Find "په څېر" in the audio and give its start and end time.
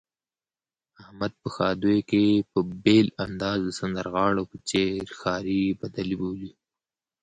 4.51-5.03